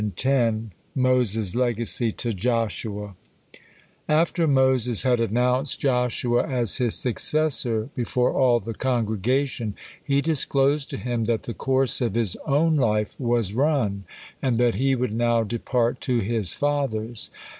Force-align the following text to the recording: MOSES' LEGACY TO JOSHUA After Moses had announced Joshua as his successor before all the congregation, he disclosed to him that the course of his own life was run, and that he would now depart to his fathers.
MOSES' 0.95 1.55
LEGACY 1.55 2.11
TO 2.11 2.33
JOSHUA 2.33 3.13
After 4.09 4.47
Moses 4.47 5.03
had 5.03 5.19
announced 5.19 5.79
Joshua 5.79 6.43
as 6.43 6.77
his 6.77 6.95
successor 6.95 7.89
before 7.95 8.31
all 8.33 8.59
the 8.59 8.73
congregation, 8.73 9.75
he 10.03 10.19
disclosed 10.19 10.89
to 10.89 10.97
him 10.97 11.25
that 11.25 11.43
the 11.43 11.53
course 11.53 12.01
of 12.01 12.15
his 12.15 12.35
own 12.47 12.77
life 12.77 13.15
was 13.19 13.53
run, 13.53 14.05
and 14.41 14.57
that 14.57 14.73
he 14.73 14.95
would 14.95 15.11
now 15.13 15.43
depart 15.43 16.01
to 16.01 16.17
his 16.17 16.55
fathers. 16.55 17.29